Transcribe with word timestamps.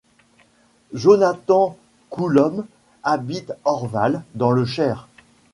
Jonathan 0.93 1.77
Coulom 2.09 2.65
habite 3.03 3.53
Orval 3.65 4.23
dans 4.33 4.49
le 4.49 4.65
Cher. 4.65 5.07